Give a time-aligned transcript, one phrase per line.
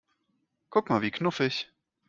[0.75, 1.63] Guck mal, wie knuffig!